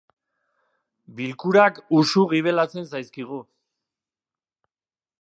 Bilkurak 1.19 1.77
usu 1.99 2.25
gibelatzen 2.33 2.91
zaizkigu. 2.95 3.41